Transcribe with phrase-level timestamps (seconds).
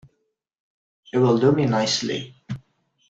[1.13, 2.33] It will do me nicely.